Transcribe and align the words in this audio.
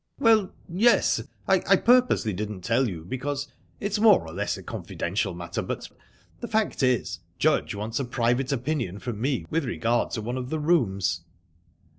"Well, 0.17 0.51
yes. 0.67 1.21
I 1.47 1.75
purposely 1.75 2.33
didn't 2.33 2.61
tell 2.61 2.89
you, 2.89 3.05
because 3.05 3.49
it's 3.79 3.99
more 3.99 4.21
or 4.27 4.33
less 4.33 4.57
a 4.57 4.63
confidential 4.63 5.35
matter, 5.35 5.61
but 5.61 5.87
the 6.39 6.47
fact 6.47 6.81
is 6.81 7.19
Judge 7.37 7.75
wants 7.75 7.99
a 7.99 8.05
private 8.05 8.51
opinion 8.51 8.97
from 8.97 9.21
me 9.21 9.45
with 9.51 9.63
regard 9.65 10.09
to 10.13 10.21
one 10.23 10.37
of 10.37 10.49
the 10.49 10.57
rooms..." 10.59 11.21